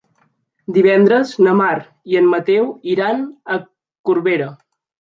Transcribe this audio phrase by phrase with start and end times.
[0.77, 1.75] Divendres na Mar
[2.15, 3.25] i en Mateu iran
[3.59, 3.63] a
[4.13, 4.55] Corbera.